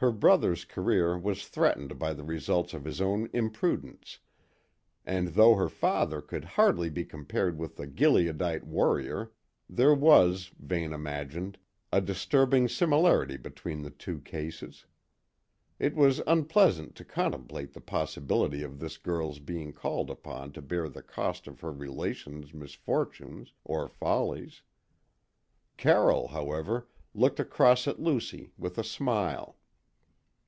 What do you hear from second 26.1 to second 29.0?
however, looked across at Lucy with a